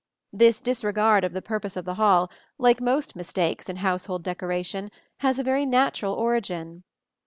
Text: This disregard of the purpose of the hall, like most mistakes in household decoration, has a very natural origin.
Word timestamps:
This 0.33 0.59
disregard 0.59 1.23
of 1.23 1.33
the 1.33 1.43
purpose 1.43 1.77
of 1.77 1.85
the 1.85 1.93
hall, 1.93 2.31
like 2.57 2.81
most 2.81 3.15
mistakes 3.15 3.69
in 3.69 3.75
household 3.75 4.23
decoration, 4.23 4.89
has 5.17 5.37
a 5.37 5.43
very 5.43 5.63
natural 5.67 6.15
origin. 6.15 6.81